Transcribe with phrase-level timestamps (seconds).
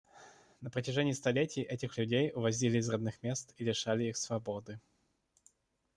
[0.61, 4.79] На протяжении столетий этих людей увозили из родных мест и лишали их свободы.